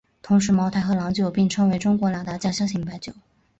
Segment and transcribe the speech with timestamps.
[0.23, 3.13] 同时茅台和郎酒并称为中国两大酱香型白酒。